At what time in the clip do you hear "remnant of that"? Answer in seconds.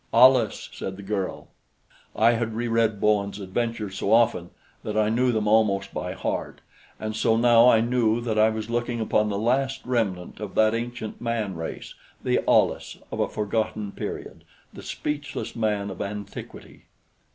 9.85-10.73